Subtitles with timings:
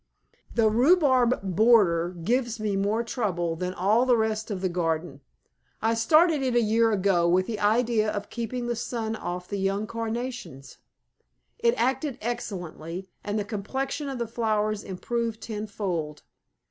[0.55, 5.21] THE RHUBARB BORDER gives me more trouble than all the rest of the garden.
[5.79, 9.59] I started it a year ago with the idea of keeping the sun off the
[9.59, 10.79] young carnations.
[11.59, 16.23] It acted excellently, and the complexion of the flowers improved tenfold.